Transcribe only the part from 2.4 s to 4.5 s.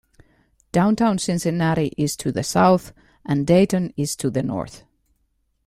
south, and Dayton is to the